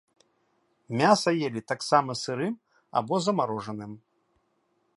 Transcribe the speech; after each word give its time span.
Мяса 1.01 1.33
елі 1.49 1.61
таксама 1.71 2.11
сырым 2.23 2.55
або 3.01 3.21
замарожаным. 3.27 3.93